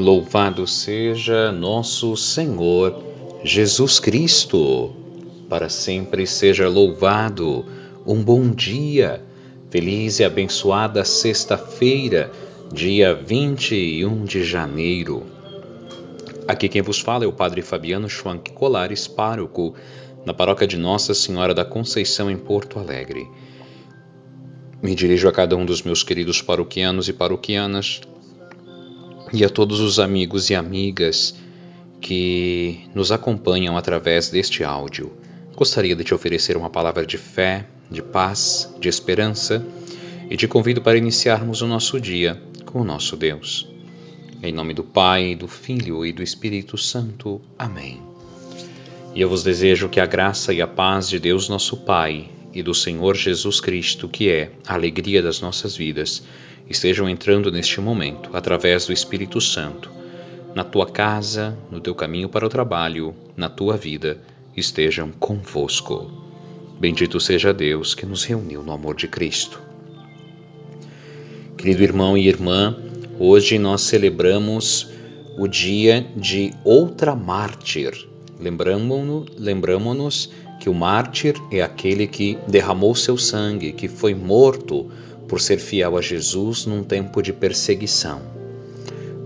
[0.00, 3.04] Louvado seja nosso Senhor
[3.44, 4.94] Jesus Cristo,
[5.46, 7.66] para sempre seja louvado.
[8.06, 9.22] Um bom dia,
[9.68, 12.32] feliz e abençoada sexta-feira,
[12.72, 15.26] dia 21 de janeiro.
[16.48, 19.74] Aqui quem vos fala é o Padre Fabiano Schwank Colares, pároco,
[20.24, 23.28] na paróquia de Nossa Senhora da Conceição, em Porto Alegre.
[24.82, 28.00] Me dirijo a cada um dos meus queridos paroquianos e paroquianas
[29.32, 31.34] e a todos os amigos e amigas
[32.00, 35.12] que nos acompanham através deste áudio.
[35.54, 39.64] Gostaria de te oferecer uma palavra de fé, de paz, de esperança
[40.30, 43.68] e te convido para iniciarmos o nosso dia com o nosso Deus.
[44.42, 47.40] Em nome do Pai, do Filho e do Espírito Santo.
[47.58, 48.00] Amém.
[49.14, 52.62] E eu vos desejo que a graça e a paz de Deus, nosso Pai, e
[52.62, 56.22] do Senhor Jesus Cristo, que é a alegria das nossas vidas,
[56.70, 59.90] estejam entrando neste momento, através do Espírito Santo,
[60.54, 64.20] na tua casa, no teu caminho para o trabalho, na tua vida,
[64.56, 66.08] estejam convosco.
[66.78, 69.60] Bendito seja Deus que nos reuniu no amor de Cristo.
[71.58, 72.76] Querido irmão e irmã,
[73.18, 74.88] hoje nós celebramos
[75.36, 78.08] o dia de outra mártir.
[78.38, 84.90] Lembramos-nos lembramos que o mártir é aquele que derramou seu sangue, que foi morto
[85.30, 88.20] por ser fiel a Jesus num tempo de perseguição.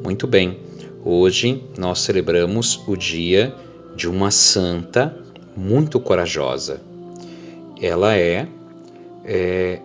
[0.03, 0.59] Muito bem,
[1.03, 3.55] hoje nós celebramos o dia
[3.97, 5.17] de uma santa
[5.57, 6.83] muito corajosa.
[7.81, 8.47] Ela é,
[9.25, 9.81] é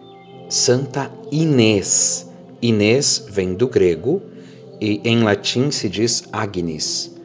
[0.50, 2.30] Santa Inês.
[2.61, 4.22] Inês vem do grego
[4.81, 7.16] e em latim se diz Agnes.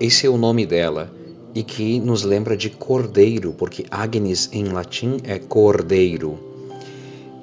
[0.00, 1.12] Esse é o nome dela
[1.54, 6.49] e que nos lembra de cordeiro, porque Agnes em latim é cordeiro.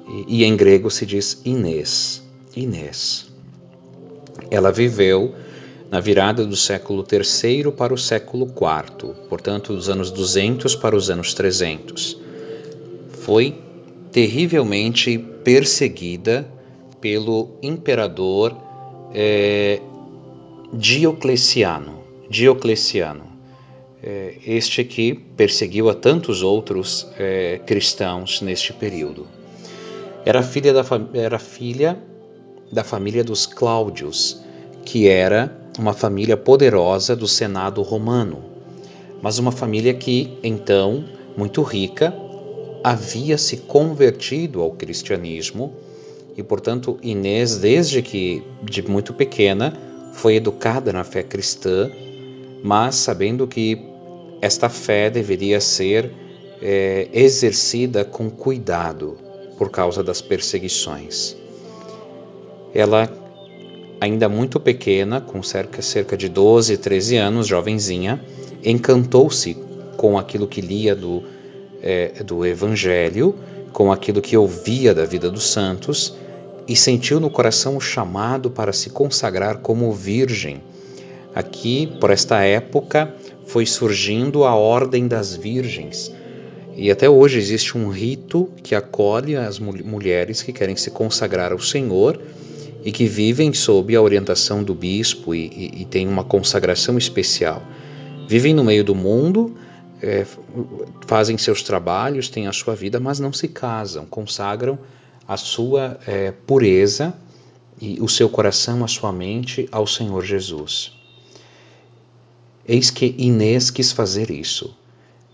[0.08, 2.22] E, em grego se diz Inês.
[2.56, 3.26] Inês.
[4.50, 5.34] Ela viveu
[5.90, 11.10] na virada do século III para o século IV, portanto, dos anos 200 para os
[11.10, 12.18] anos 300.
[13.20, 13.54] Foi
[14.10, 16.48] terrivelmente perseguida
[17.00, 18.56] pelo imperador
[19.14, 19.80] é,
[20.72, 21.98] Diocleciano.
[22.30, 23.28] Diocleciano
[24.02, 29.26] é, este que perseguiu a tantos outros é, cristãos neste período.
[30.28, 30.84] Era filha, da,
[31.14, 31.98] era filha
[32.70, 34.38] da família dos Cláudios,
[34.84, 38.44] que era uma família poderosa do Senado romano,
[39.22, 41.02] mas uma família que, então,
[41.34, 42.14] muito rica,
[42.84, 45.72] havia se convertido ao cristianismo
[46.36, 49.72] e, portanto, Inês, desde que de muito pequena,
[50.12, 51.90] foi educada na fé cristã
[52.62, 53.78] mas sabendo que
[54.42, 56.12] esta fé deveria ser
[56.60, 59.27] é, exercida com cuidado
[59.58, 61.36] por causa das perseguições.
[62.72, 63.10] Ela,
[64.00, 68.24] ainda muito pequena, com cerca, cerca de 12, 13 anos, jovenzinha,
[68.64, 69.54] encantou-se
[69.96, 71.24] com aquilo que lia do,
[71.82, 73.34] é, do Evangelho,
[73.72, 76.16] com aquilo que ouvia da vida dos santos
[76.66, 80.62] e sentiu no coração o chamado para se consagrar como virgem
[81.38, 83.14] Aqui, por esta época,
[83.46, 86.12] foi surgindo a Ordem das Virgens.
[86.80, 91.58] E até hoje existe um rito que acolhe as mulheres que querem se consagrar ao
[91.58, 92.22] Senhor
[92.84, 97.64] e que vivem sob a orientação do bispo e, e, e têm uma consagração especial.
[98.28, 99.56] Vivem no meio do mundo,
[100.00, 100.24] é,
[101.04, 104.78] fazem seus trabalhos, têm a sua vida, mas não se casam, consagram
[105.26, 107.12] a sua é, pureza
[107.80, 110.92] e o seu coração, a sua mente ao Senhor Jesus.
[112.64, 114.76] Eis que Inês quis fazer isso.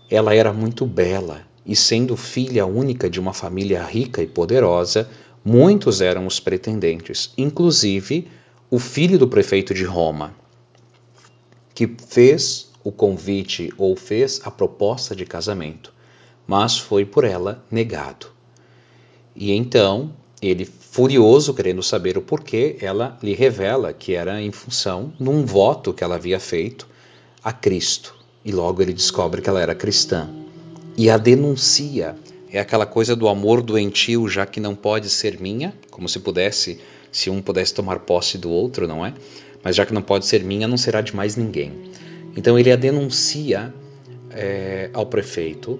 [0.09, 5.09] Ela era muito bela e, sendo filha única de uma família rica e poderosa,
[5.43, 8.27] muitos eram os pretendentes, inclusive
[8.69, 10.35] o filho do prefeito de Roma,
[11.73, 15.91] que fez o convite ou fez a proposta de casamento,
[16.45, 18.27] mas foi por ela negado.
[19.35, 25.13] E então ele, furioso, querendo saber o porquê, ela lhe revela que era em função
[25.19, 26.87] de um voto que ela havia feito
[27.43, 28.24] a Cristo.
[28.45, 30.29] E logo ele descobre que ela era cristã.
[30.95, 32.15] E a denuncia.
[32.51, 36.79] É aquela coisa do amor doentio, já que não pode ser minha, como se pudesse,
[37.11, 39.13] se um pudesse tomar posse do outro, não é?
[39.61, 41.73] Mas já que não pode ser minha, não será de mais ninguém.
[42.37, 43.73] Então ele a denuncia
[44.31, 45.79] é, ao prefeito,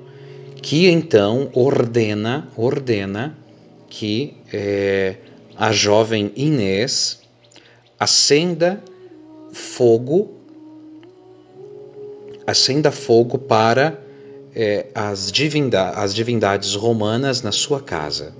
[0.62, 3.38] que então ordena, ordena
[3.88, 5.16] que é,
[5.56, 7.22] a jovem Inês
[8.00, 8.84] acenda
[9.54, 10.35] fogo
[12.46, 14.00] acenda fogo para
[14.54, 15.32] é, as,
[15.96, 18.34] as divindades romanas na sua casa.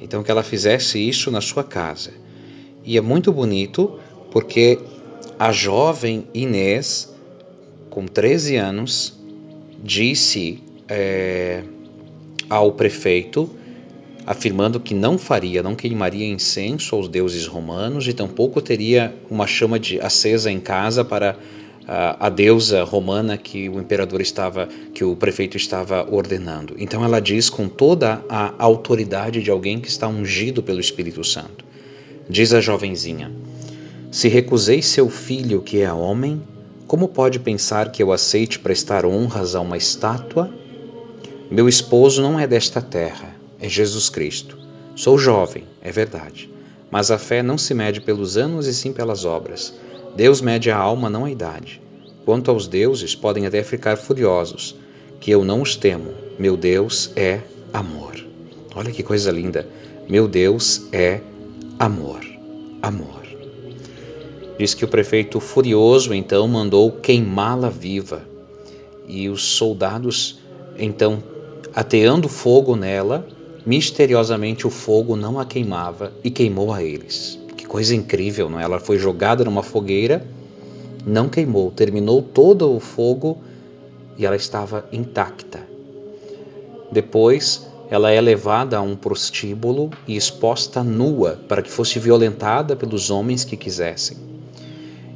[0.00, 2.12] Então, que ela fizesse isso na sua casa.
[2.84, 3.98] E é muito bonito
[4.30, 4.78] porque
[5.38, 7.12] a jovem Inês,
[7.90, 9.18] com 13 anos,
[9.82, 11.62] disse é,
[12.48, 13.50] ao prefeito,
[14.26, 19.78] afirmando que não faria, não queimaria incenso aos deuses romanos e tampouco teria uma chama
[19.78, 21.36] de acesa em casa para
[21.88, 26.74] a, deusa romana que o imperador estava, que o prefeito estava ordenando.
[26.78, 31.64] Então ela diz com toda a autoridade de alguém que está ungido pelo Espírito Santo.
[32.28, 33.32] Diz a jovenzinha:
[34.10, 36.42] Se recusei seu filho que é homem,
[36.86, 40.50] como pode pensar que eu aceite prestar honras a uma estátua?
[41.50, 44.58] Meu esposo não é desta terra, é Jesus Cristo.
[44.94, 46.50] Sou jovem, é verdade,
[46.90, 49.72] mas a fé não se mede pelos anos e sim pelas obras.
[50.18, 51.80] Deus mede a alma, não a idade.
[52.24, 54.74] Quanto aos deuses, podem até ficar furiosos,
[55.20, 56.12] que eu não os temo.
[56.36, 57.38] Meu Deus é
[57.72, 58.16] amor.
[58.74, 59.68] Olha que coisa linda.
[60.08, 61.20] Meu Deus é
[61.78, 62.18] amor.
[62.82, 63.22] Amor.
[64.58, 68.22] Diz que o prefeito furioso então mandou queimá-la viva.
[69.06, 70.40] E os soldados
[70.76, 71.22] então
[71.72, 73.24] ateando fogo nela,
[73.64, 77.37] misteriosamente o fogo não a queimava e queimou a eles
[77.68, 78.64] coisa incrível, não é?
[78.64, 80.26] Ela foi jogada numa fogueira,
[81.06, 83.38] não queimou, terminou todo o fogo
[84.16, 85.60] e ela estava intacta.
[86.90, 93.10] Depois, ela é levada a um prostíbulo e exposta nua para que fosse violentada pelos
[93.10, 94.16] homens que quisessem.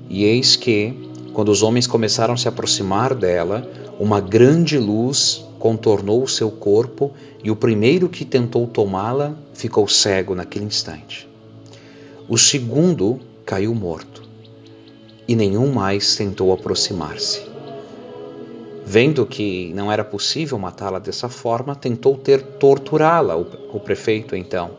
[0.09, 3.67] E eis que, quando os homens começaram a se aproximar dela,
[3.99, 7.13] uma grande luz contornou o seu corpo
[7.43, 11.32] e o primeiro que tentou tomá-la ficou cego naquele instante.
[12.29, 14.23] O segundo caiu morto,
[15.27, 17.43] e nenhum mais tentou aproximar-se.
[18.87, 24.71] Vendo que não era possível matá-la dessa forma, tentou ter torturá-la, o, prefeito então.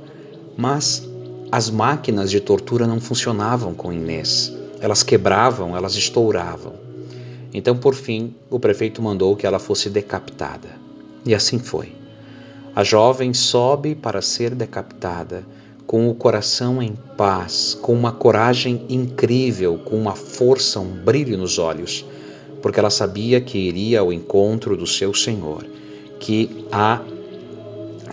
[0.55, 1.07] Mas
[1.51, 4.53] as máquinas de tortura não funcionavam com Inês.
[4.79, 6.73] Elas quebravam, elas estouravam.
[7.53, 10.69] Então, por fim, o prefeito mandou que ela fosse decapitada.
[11.25, 11.93] E assim foi.
[12.75, 15.43] A jovem sobe para ser decapitada
[15.85, 21.59] com o coração em paz, com uma coragem incrível, com uma força, um brilho nos
[21.59, 22.05] olhos,
[22.61, 25.65] porque ela sabia que iria ao encontro do seu Senhor,
[26.19, 27.01] que a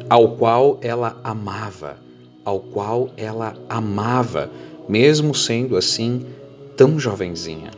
[0.08, 1.96] ao qual ela amava,
[2.44, 4.50] ao qual ela amava,
[4.88, 6.26] mesmo sendo assim
[6.76, 7.70] tão jovenzinha.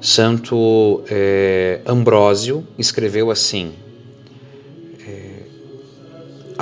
[0.00, 3.72] Santo é, Ambrósio escreveu assim: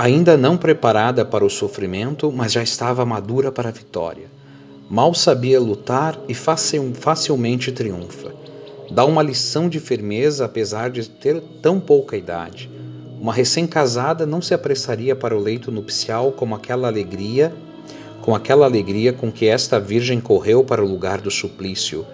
[0.00, 4.31] ainda não preparada para o sofrimento, mas já estava madura para a vitória.
[4.88, 8.32] Mal sabia lutar e facilmente triunfa.
[8.91, 12.70] Dá uma lição de firmeza apesar de ter tão pouca idade.
[13.20, 17.53] Uma recém-casada não se apressaria para o leito nupcial com aquela alegria,
[18.23, 22.06] com aquela alegria com que esta virgem correu para o lugar do suplício,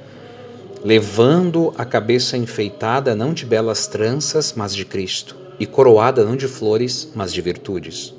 [0.85, 6.47] levando a cabeça enfeitada não de belas tranças, mas de Cristo e coroada não de
[6.47, 8.15] flores, mas de virtudes.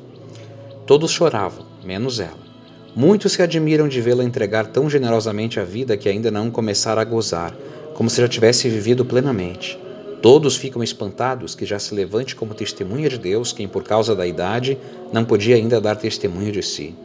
[0.85, 2.47] Todos choravam, menos ela.
[2.95, 7.05] Muitos se admiram de vê-la entregar tão generosamente a vida que ainda não começara a
[7.05, 7.53] gozar,
[7.93, 9.77] como se já tivesse vivido plenamente.
[10.21, 14.25] Todos ficam espantados que já se levante como testemunha de Deus quem, por causa da
[14.25, 14.77] idade,
[15.13, 16.95] não podia ainda dar testemunho de si.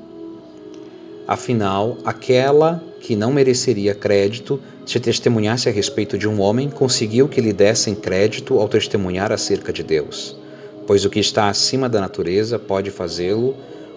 [1.27, 7.41] Afinal, aquela que não mereceria crédito se testemunhasse a respeito de um homem, conseguiu que
[7.41, 10.37] lhe dessem crédito ao testemunhar acerca de Deus,
[10.87, 13.55] pois o que está acima da natureza pode fazê-lo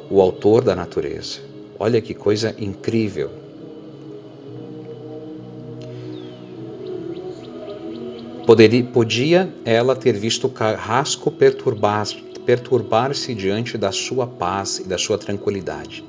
[0.10, 1.39] o autor da natureza.
[1.79, 3.32] Olha que coisa incrível.
[8.46, 15.00] Poderia, podia ela ter visto o carrasco perturbar-se perturbar diante da sua paz e da
[15.00, 16.03] sua tranquilidade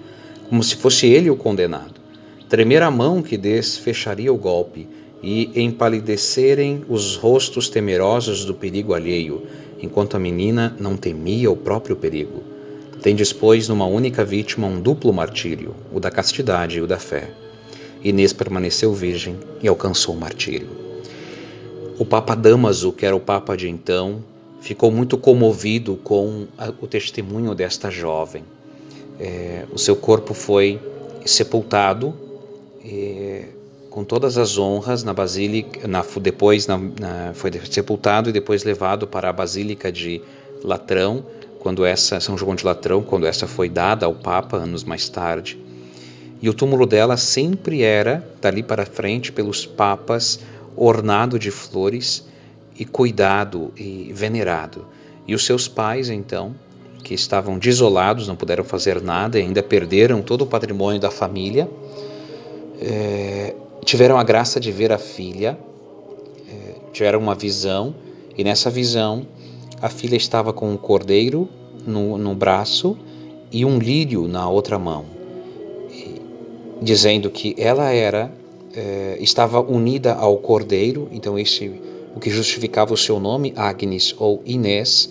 [0.49, 1.95] como se fosse ele o condenado.
[2.49, 4.89] Tremer a mão que desfecharia o golpe
[5.23, 9.43] e empalidecerem os rostos temerosos do perigo alheio,
[9.83, 12.43] enquanto a menina não temia o próprio perigo.
[13.03, 17.31] Tem pois, numa única vítima um duplo martírio, o da castidade e o da fé.
[18.03, 20.69] Inês permaneceu virgem e alcançou o martírio.
[21.99, 24.23] O Papa Damaso, que era o Papa de então,
[24.61, 26.47] ficou muito comovido com
[26.81, 28.45] o testemunho desta jovem
[29.19, 30.81] é, o seu corpo foi
[31.25, 32.15] sepultado
[32.85, 33.47] é,
[33.91, 39.07] com todas as honras na basílica, na, depois na, na, foi sepultado e depois levado
[39.07, 40.21] para a basílica de
[40.63, 41.25] Latrão,
[41.59, 45.59] quando essa São João de Latrão, quando essa foi dada ao Papa anos mais tarde.
[46.41, 50.39] E o túmulo dela sempre era dali para frente pelos papas
[50.77, 52.23] ornado de flores
[52.79, 54.87] e cuidado e venerado.
[55.27, 56.55] E os seus pais então
[57.07, 61.71] que estavam desolados, não puderam fazer nada e ainda perderam todo o patrimônio da família,
[62.81, 65.57] é, tiveram a graça de ver a filha,
[66.49, 67.95] é, tiveram uma visão,
[68.37, 69.25] e nessa visão
[69.81, 71.49] a filha estava com um cordeiro
[71.87, 72.99] no, no braço
[73.53, 75.05] e um lírio na outra mão,
[76.83, 78.33] dizendo que ela era
[78.75, 81.81] é, estava unida ao cordeiro, então esse
[82.17, 85.09] o que justificava o seu nome, Agnes ou Inês,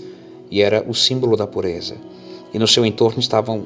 [0.49, 1.95] e era o símbolo da pureza.
[2.53, 3.65] E no seu entorno estavam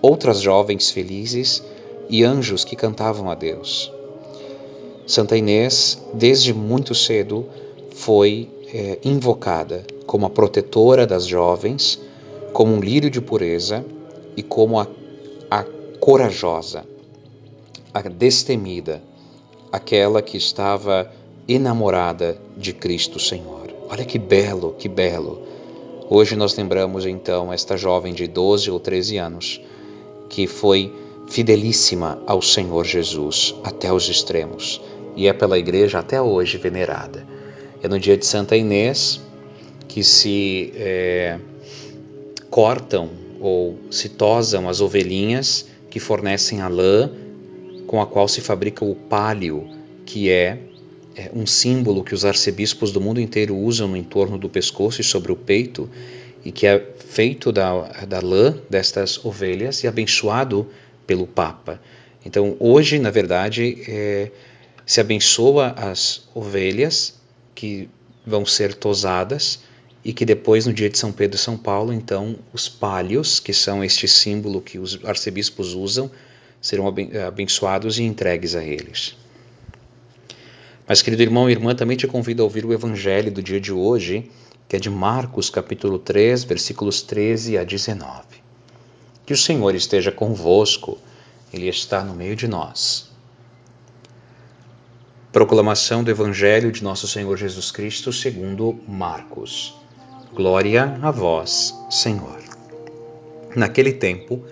[0.00, 1.62] outras jovens felizes
[2.08, 3.92] e anjos que cantavam a Deus.
[5.06, 7.46] Santa Inês, desde muito cedo,
[7.92, 12.00] foi é, invocada como a protetora das jovens,
[12.52, 13.84] como um lírio de pureza
[14.36, 14.86] e como a,
[15.50, 15.64] a
[15.98, 16.84] corajosa,
[17.92, 19.02] a destemida,
[19.72, 21.10] aquela que estava
[21.48, 23.68] enamorada de Cristo Senhor.
[23.88, 25.42] Olha que belo, que belo.
[26.10, 29.60] Hoje nós lembramos então esta jovem de 12 ou 13 anos
[30.30, 30.90] que foi
[31.28, 34.80] fidelíssima ao Senhor Jesus até os extremos
[35.14, 37.26] e é pela igreja até hoje venerada.
[37.82, 39.20] É no dia de Santa Inês
[39.86, 41.38] que se é,
[42.48, 47.10] cortam ou se tosam as ovelhinhas que fornecem a lã
[47.86, 49.68] com a qual se fabrica o pálio,
[50.06, 50.58] que é
[51.18, 55.04] é um símbolo que os arcebispos do mundo inteiro usam no entorno do pescoço e
[55.04, 55.90] sobre o peito,
[56.44, 60.68] e que é feito da, da lã destas ovelhas e abençoado
[61.08, 61.80] pelo Papa.
[62.24, 64.30] Então, hoje, na verdade, é,
[64.86, 67.14] se abençoa as ovelhas
[67.52, 67.88] que
[68.24, 69.58] vão ser tosadas
[70.04, 73.52] e que depois, no dia de São Pedro e São Paulo, então, os palhos, que
[73.52, 76.08] são este símbolo que os arcebispos usam,
[76.60, 76.86] serão
[77.26, 79.16] abençoados e entregues a eles.
[80.88, 83.70] Mas, querido irmão e irmã, também te convido a ouvir o evangelho do dia de
[83.70, 84.30] hoje,
[84.66, 88.08] que é de Marcos, capítulo 3, versículos 13 a 19.
[89.26, 90.96] Que o Senhor esteja convosco,
[91.52, 93.10] Ele está no meio de nós.
[95.30, 99.76] Proclamação do Evangelho de Nosso Senhor Jesus Cristo segundo Marcos.
[100.32, 102.40] Glória a vós, Senhor.
[103.54, 104.42] Naquele tempo,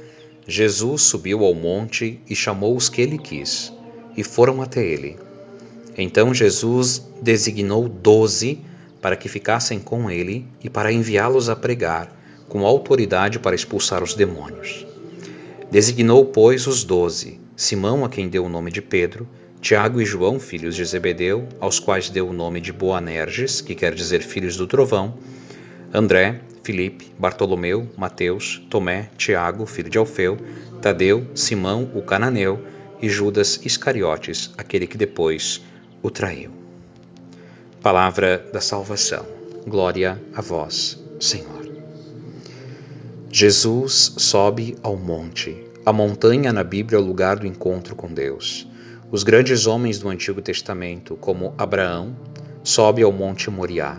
[0.46, 3.72] Jesus subiu ao monte e chamou os que ele quis,
[4.14, 5.25] e foram até ele.
[5.96, 8.60] Então Jesus designou doze
[9.00, 12.14] para que ficassem com ele e para enviá-los a pregar,
[12.48, 14.86] com autoridade para expulsar os demônios.
[15.70, 19.28] Designou, pois, os doze: Simão, a quem deu o nome de Pedro,
[19.60, 23.94] Tiago e João, filhos de Zebedeu, aos quais deu o nome de Boanerges, que quer
[23.94, 25.14] dizer filhos do trovão,
[25.92, 30.36] André, Filipe, Bartolomeu, Mateus, Tomé, Tiago, filho de Alfeu,
[30.82, 32.62] Tadeu, Simão, o cananeu,
[33.00, 35.62] e Judas Iscariotes, aquele que depois
[36.02, 36.50] o traiu.
[37.82, 39.26] Palavra da salvação.
[39.66, 41.66] Glória a vós, Senhor.
[43.30, 45.64] Jesus sobe ao monte.
[45.84, 48.66] A montanha na Bíblia é o lugar do encontro com Deus.
[49.10, 52.16] Os grandes homens do Antigo Testamento, como Abraão,
[52.64, 53.96] sobe ao monte Moriá.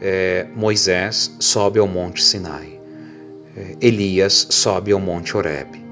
[0.00, 2.80] É, Moisés sobe ao monte Sinai.
[3.56, 5.89] É, Elias sobe ao monte Horebe.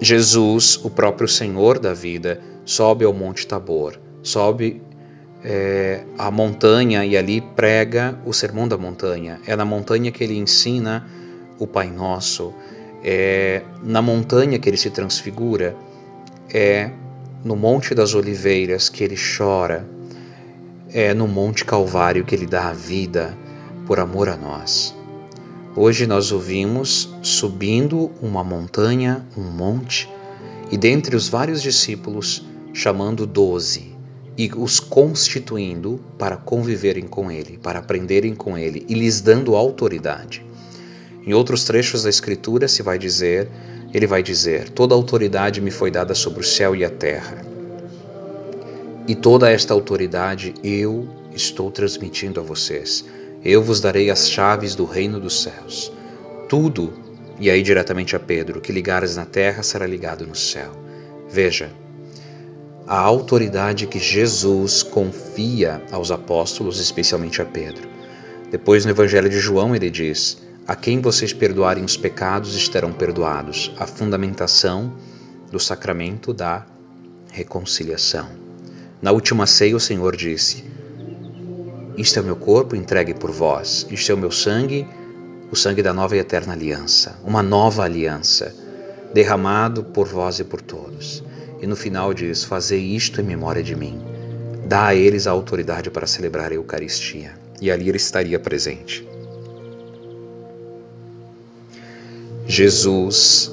[0.00, 4.82] Jesus, o próprio Senhor da vida, sobe ao Monte Tabor, sobe
[5.44, 9.40] é, a montanha e ali prega o sermão da montanha.
[9.46, 11.06] É na montanha que ele ensina
[11.58, 12.54] o Pai Nosso,
[13.04, 15.76] é na montanha que ele se transfigura,
[16.52, 16.90] é
[17.44, 19.86] no Monte das Oliveiras que ele chora,
[20.92, 23.36] é no Monte Calvário que ele dá a vida
[23.86, 24.94] por amor a nós.
[25.76, 30.10] Hoje nós ouvimos subindo uma montanha, um monte,
[30.68, 33.96] e dentre os vários discípulos, chamando doze
[34.36, 40.44] e os constituindo para conviverem com ele, para aprenderem com ele e lhes dando autoridade.
[41.24, 43.48] Em outros trechos da Escritura se vai dizer,
[43.94, 47.46] ele vai dizer: toda autoridade me foi dada sobre o céu e a terra.
[49.06, 53.04] E toda esta autoridade eu estou transmitindo a vocês.
[53.44, 55.90] Eu vos darei as chaves do reino dos céus.
[56.48, 56.92] Tudo,
[57.38, 60.72] e aí diretamente a Pedro, que ligares na terra será ligado no céu.
[61.28, 61.70] Veja,
[62.86, 67.88] a autoridade que Jesus confia aos apóstolos, especialmente a Pedro.
[68.50, 73.72] Depois, no Evangelho de João, ele diz: A quem vocês perdoarem os pecados estarão perdoados.
[73.78, 74.92] A fundamentação
[75.50, 76.66] do sacramento da
[77.30, 78.28] reconciliação.
[79.00, 80.64] Na última ceia, o Senhor disse:
[81.96, 84.86] Isto é o meu corpo entregue por vós, isto é o meu sangue,
[85.50, 88.54] o sangue da nova e eterna aliança, uma nova aliança,
[89.12, 91.22] derramado por vós e por todos.
[91.60, 94.00] E no final diz: Fazei isto em memória de mim.
[94.66, 97.32] Dá a eles a autoridade para celebrar a Eucaristia.
[97.60, 99.06] E ali ele estaria presente.
[102.46, 103.52] Jesus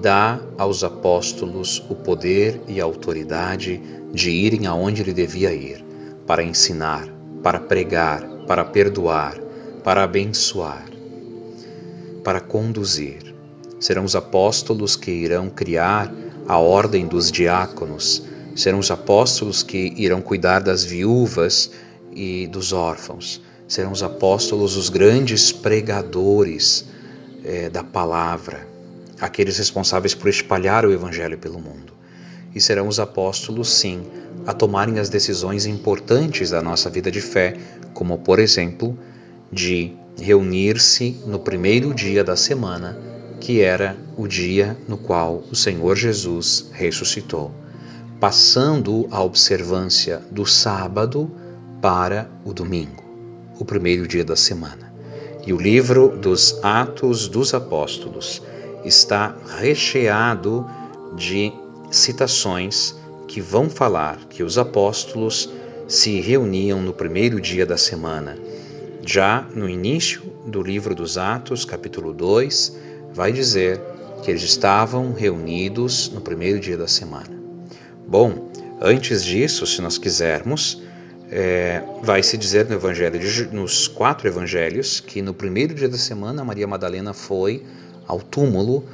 [0.00, 3.80] dá aos apóstolos o poder e a autoridade
[4.12, 5.84] de irem aonde ele devia ir,
[6.26, 7.06] para ensinar,
[7.42, 9.38] para pregar, para perdoar,
[9.82, 10.84] para abençoar,
[12.22, 13.34] para conduzir.
[13.80, 16.12] Serão os apóstolos que irão criar
[16.46, 18.22] a ordem dos diáconos,
[18.54, 21.70] serão os apóstolos que irão cuidar das viúvas
[22.12, 26.84] e dos órfãos, serão os apóstolos os grandes pregadores
[27.44, 28.66] é, da palavra,
[29.20, 31.92] aqueles responsáveis por espalhar o evangelho pelo mundo.
[32.54, 34.02] E serão os apóstolos, sim,
[34.46, 37.56] a tomarem as decisões importantes da nossa vida de fé,
[37.94, 38.98] como, por exemplo,
[39.50, 42.98] de reunir-se no primeiro dia da semana,
[43.40, 47.50] que era o dia no qual o Senhor Jesus ressuscitou,
[48.20, 51.30] passando a observância do sábado
[51.80, 53.02] para o domingo,
[53.58, 54.92] o primeiro dia da semana.
[55.44, 58.40] E o livro dos Atos dos Apóstolos
[58.84, 60.64] está recheado
[61.16, 61.52] de
[61.92, 62.94] citações
[63.28, 65.48] que vão falar que os apóstolos
[65.86, 68.36] se reuniam no primeiro dia da semana.
[69.04, 72.76] Já no início do livro dos Atos, capítulo 2,
[73.12, 73.80] vai dizer
[74.22, 77.30] que eles estavam reunidos no primeiro dia da semana.
[78.06, 80.82] Bom, antes disso, se nós quisermos,
[81.30, 85.98] é, vai se dizer no evangelho de, nos quatro evangelhos que no primeiro dia da
[85.98, 87.64] semana Maria Madalena foi
[88.06, 88.84] ao túmulo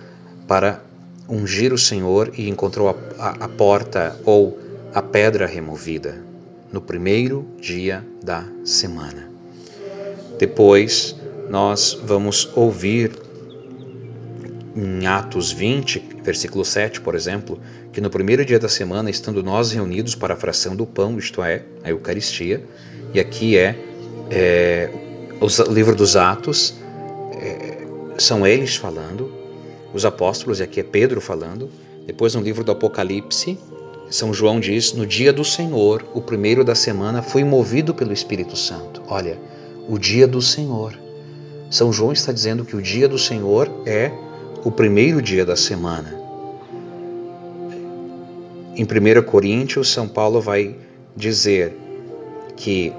[0.47, 0.83] para
[1.29, 4.59] ungir o Senhor e encontrou a, a, a porta ou
[4.95, 6.17] a pedra removida
[6.73, 9.31] no primeiro dia da semana.
[10.39, 11.15] Depois
[11.51, 13.13] nós vamos ouvir
[14.77, 17.59] em Atos 20, versículo 7, por exemplo,
[17.93, 21.43] que no primeiro dia da semana, estando nós reunidos para a fração do pão, isto
[21.43, 22.63] é, a Eucaristia,
[23.13, 23.77] e aqui é,
[24.31, 24.91] é
[25.41, 26.75] o livro dos Atos,
[27.41, 27.79] é,
[28.19, 29.33] são eles falando,
[29.93, 31.69] os apóstolos, e aqui é Pedro falando,
[32.07, 33.59] depois no livro do Apocalipse,
[34.11, 38.57] São João diz: No dia do Senhor, o primeiro da semana, fui movido pelo Espírito
[38.57, 39.03] Santo.
[39.09, 39.39] Olha,
[39.89, 40.99] o dia do Senhor.
[41.71, 44.11] São João está dizendo que o dia do Senhor é
[44.65, 46.15] o primeiro dia da semana.
[48.75, 50.77] Em 1 Coríntios, São Paulo vai
[51.17, 51.77] dizer
[52.57, 52.93] que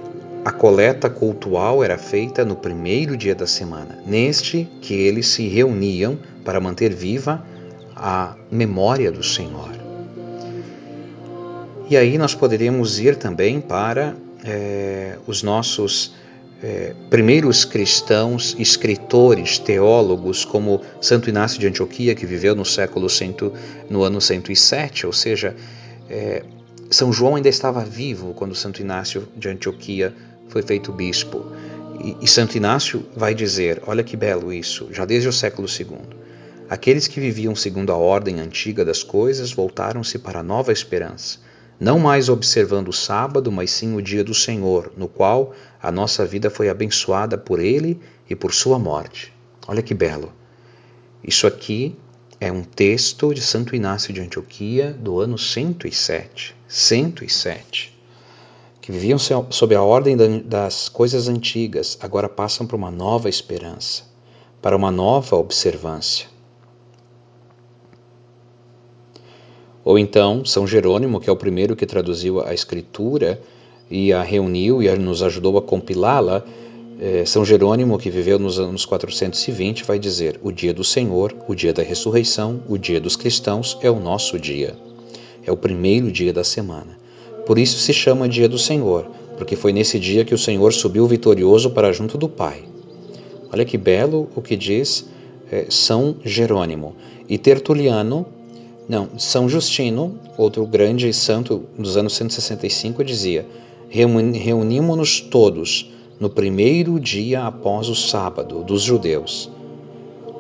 [0.44, 6.18] a coleta cultual era feita no primeiro dia da semana, neste que eles se reuniam
[6.46, 7.44] para manter viva
[7.96, 9.72] a memória do Senhor.
[11.90, 16.14] E aí nós poderíamos ir também para é, os nossos
[16.64, 23.52] é, primeiros cristãos, escritores, teólogos, como Santo Inácio de Antioquia, que viveu no século cento,
[23.90, 25.56] no ano 107, ou seja,
[26.10, 26.44] é,
[26.90, 30.14] São João ainda estava vivo quando Santo Inácio de Antioquia
[30.50, 31.46] foi feito bispo.
[32.04, 36.00] E, e Santo Inácio vai dizer: olha que belo isso, já desde o século II.
[36.70, 41.40] Aqueles que viviam segundo a ordem antiga das coisas voltaram-se para a nova esperança
[41.80, 46.26] não mais observando o sábado, mas sim o dia do Senhor, no qual a nossa
[46.26, 49.34] vida foi abençoada por Ele e por Sua morte.
[49.66, 50.34] Olha que belo.
[51.24, 51.96] Isso aqui
[52.40, 56.56] é um texto de Santo Inácio de Antioquia do ano 107.
[56.68, 57.99] 107.
[58.90, 64.02] Que viviam sob a ordem das coisas antigas, agora passam para uma nova esperança,
[64.64, 66.26] para uma nova observância.
[69.86, 73.40] Ou então São Jerônimo, que é o primeiro que traduziu a Escritura
[73.92, 76.44] e a reuniu e nos ajudou a compilá-la,
[77.00, 81.54] é, São Jerônimo, que viveu nos anos 420, vai dizer: O dia do Senhor, o
[81.54, 84.76] dia da ressurreição, o dia dos cristãos é o nosso dia.
[85.46, 86.98] É o primeiro dia da semana.
[87.50, 91.08] Por isso se chama Dia do Senhor, porque foi nesse dia que o Senhor subiu
[91.08, 92.62] vitorioso para junto do Pai.
[93.52, 95.10] Olha que belo o que diz
[95.52, 96.96] é, São Jerônimo.
[97.28, 98.24] E Tertuliano
[98.88, 103.48] não, São Justino, outro grande santo dos anos 165, dizia:
[103.90, 109.50] Reunimos-nos todos no primeiro dia após o sábado dos judeus.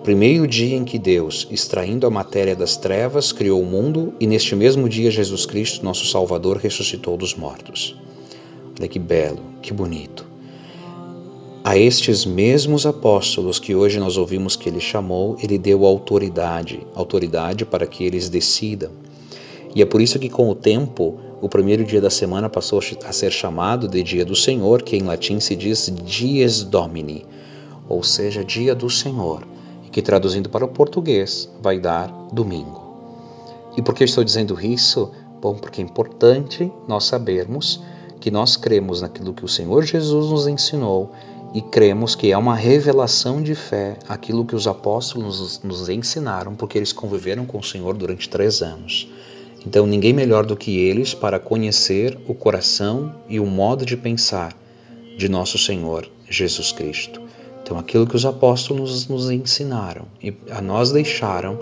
[0.03, 4.55] Primeiro dia em que Deus, extraindo a matéria das trevas, criou o mundo e neste
[4.55, 7.95] mesmo dia Jesus Cristo, nosso Salvador, ressuscitou dos mortos.
[8.79, 10.29] Olha que belo, que bonito
[11.69, 17.65] a estes mesmos apóstolos que hoje nós ouvimos que ele chamou, ele deu autoridade, autoridade
[17.65, 18.91] para que eles decidam.
[19.75, 23.11] E é por isso que com o tempo, o primeiro dia da semana passou a
[23.11, 27.25] ser chamado de dia do Senhor, que em latim se diz dies domini,
[27.87, 29.43] ou seja, dia do Senhor,
[29.91, 32.89] que traduzindo para o português vai dar domingo.
[33.77, 35.11] E por que estou dizendo isso?
[35.41, 37.81] Bom, porque é importante nós sabermos
[38.19, 41.11] que nós cremos naquilo que o Senhor Jesus nos ensinou
[41.53, 46.77] e cremos que é uma revelação de fé aquilo que os apóstolos nos, ensinaram, porque
[46.77, 49.09] eles conviveram com o Senhor durante três anos.
[49.65, 54.55] Então, ninguém melhor do que eles para conhecer o coração e o modo de pensar
[55.17, 57.28] de nosso Senhor Jesus Cristo.
[57.69, 61.59] Então, aquilo que os apóstolos nos ensinaram e a nós deixaram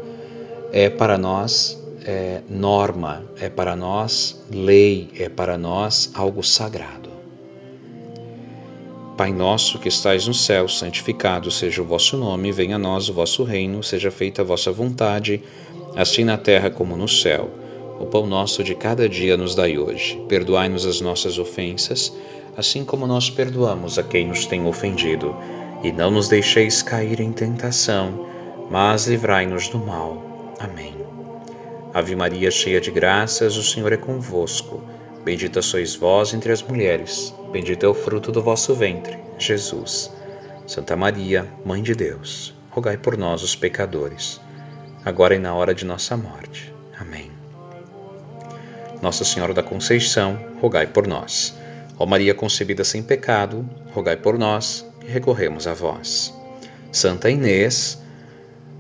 [0.72, 7.10] é para nós é, norma, é para nós lei, é para nós algo sagrado.
[9.17, 13.13] Pai nosso que estais no céu, santificado seja o vosso nome, venha a nós o
[13.13, 15.43] vosso reino, seja feita a vossa vontade,
[15.93, 17.50] assim na terra como no céu.
[18.00, 20.17] O pão nosso de cada dia nos dai hoje.
[20.30, 22.13] Perdoai-nos as nossas ofensas,
[22.56, 25.36] assim como nós perdoamos a quem nos tem ofendido.
[25.84, 28.28] E não nos deixeis cair em tentação,
[28.70, 30.56] mas livrai-nos do mal.
[30.60, 30.96] Amém.
[31.94, 34.82] Ave Maria, cheia de graças, o Senhor é convosco.
[35.24, 40.12] Bendita sois vós entre as mulheres, bendito é o fruto do vosso ventre, Jesus.
[40.66, 44.42] Santa Maria, Mãe de Deus, rogai por nós, os pecadores,
[45.06, 46.74] agora e na hora de nossa morte.
[47.00, 47.32] Amém.
[49.02, 51.56] Nossa Senhora da Conceição, rogai por nós.
[52.00, 56.34] Ó Maria concebida sem pecado, rogai por nós recorremos a vós.
[56.91, 57.98] Santa Inês,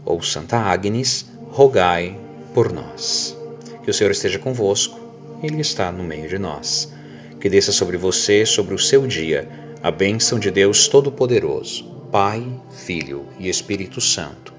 [0.05, 2.17] ou Santa Agnes, rogai
[2.53, 3.35] por nós.
[3.83, 5.07] Que o Senhor esteja convosco
[5.41, 6.91] ele está no meio de nós.
[7.39, 9.47] Que desça sobre você, sobre o seu dia,
[9.83, 14.53] a bênção de Deus Todo-Poderoso, Pai, Filho e Espírito Santo.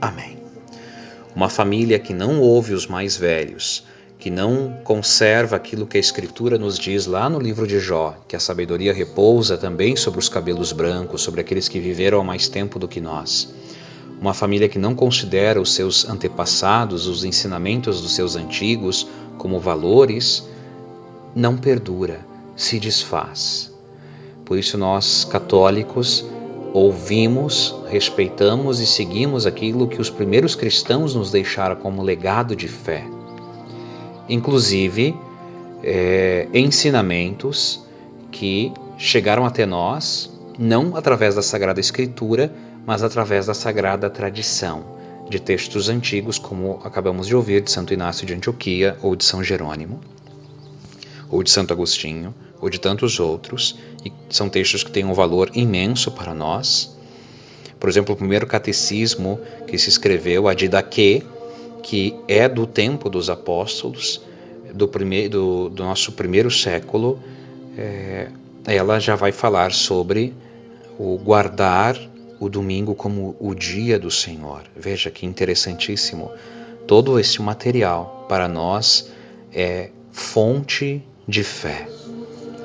[0.00, 0.38] Amém.
[1.34, 3.84] Uma família que não ouve os mais velhos,
[4.20, 8.36] que não conserva aquilo que a Escritura nos diz lá no livro de Jó, que
[8.36, 12.78] a sabedoria repousa também sobre os cabelos brancos, sobre aqueles que viveram há mais tempo
[12.78, 13.52] do que nós.
[14.20, 20.46] Uma família que não considera os seus antepassados, os ensinamentos dos seus antigos, como valores,
[21.34, 22.20] não perdura,
[22.54, 23.72] se desfaz.
[24.44, 26.26] Por isso, nós católicos
[26.74, 33.02] ouvimos, respeitamos e seguimos aquilo que os primeiros cristãos nos deixaram como legado de fé.
[34.30, 35.14] Inclusive,
[35.82, 37.84] é, ensinamentos
[38.30, 42.52] que chegaram até nós não através da Sagrada Escritura,
[42.86, 44.84] mas através da sagrada tradição
[45.28, 49.42] de textos antigos, como acabamos de ouvir de Santo Inácio de Antioquia ou de São
[49.42, 50.00] Jerônimo,
[51.28, 55.50] ou de Santo Agostinho, ou de tantos outros, e são textos que têm um valor
[55.54, 56.96] imenso para nós.
[57.78, 61.22] Por exemplo, o primeiro catecismo que se escreveu, a Didaquê,
[61.82, 64.20] que é do tempo dos apóstolos,
[64.72, 67.20] do, primeiro, do, do nosso primeiro século,
[67.76, 68.28] é,
[68.66, 70.34] ela já vai falar sobre
[70.98, 71.96] o guardar
[72.38, 74.62] o domingo como o dia do Senhor.
[74.74, 76.30] Veja que interessantíssimo.
[76.86, 79.10] Todo esse material para nós
[79.52, 81.88] é fonte de fé.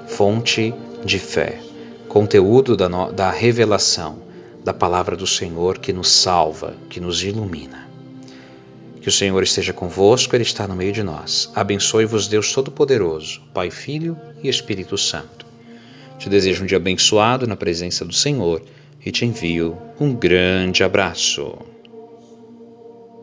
[0.07, 0.73] Fonte
[1.03, 1.59] de fé.
[2.07, 4.19] Conteúdo da, da revelação
[4.63, 7.87] da palavra do Senhor que nos salva, que nos ilumina.
[9.05, 11.51] Que o Senhor esteja convosco, Ele está no meio de nós.
[11.53, 15.45] Abençoe-vos, Deus Todo-Poderoso, Pai, Filho e Espírito Santo.
[16.17, 18.63] Te desejo um dia abençoado na presença do Senhor
[19.05, 21.55] e te envio um grande abraço.